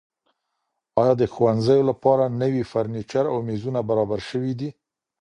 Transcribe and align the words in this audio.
ایا 1.01 1.13
د 1.21 1.23
ښوونځیو 1.33 1.87
لپاره 1.89 2.23
نوي 2.41 2.63
فرنیچر 2.71 3.25
او 3.33 3.37
میزونه 3.49 3.79
برابر 3.89 4.19
شوي 4.29 4.53
دي؟ 4.59 4.69